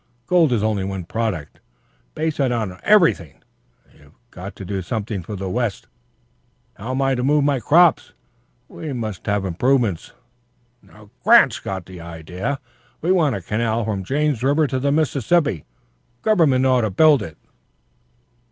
Gold 0.25 0.51
is 0.51 0.63
only 0.63 0.83
one 0.83 1.03
product. 1.03 1.59
Base 2.15 2.39
it 2.39 2.51
on 2.51 2.79
everything! 2.81 3.43
You've 3.95 4.15
got 4.31 4.55
to 4.55 4.65
do 4.65 4.81
something 4.81 5.21
for 5.21 5.35
the 5.35 5.47
West. 5.47 5.85
How 6.73 6.89
am 6.93 7.03
I 7.03 7.13
to 7.13 7.23
move 7.23 7.43
my 7.43 7.59
crops? 7.59 8.13
We 8.67 8.93
must 8.93 9.27
have 9.27 9.45
improvements. 9.45 10.13
Grant's 11.23 11.59
got 11.59 11.85
the 11.85 12.01
idea. 12.01 12.59
We 13.01 13.11
want 13.11 13.35
a 13.35 13.43
canal 13.43 13.85
from 13.85 13.99
the 13.99 14.05
James 14.05 14.41
River 14.41 14.65
to 14.65 14.79
the 14.79 14.91
Mississippi. 14.91 15.65
Government 16.23 16.65
ought 16.65 16.81
to 16.81 16.89
build 16.89 17.21
it." 17.21 17.37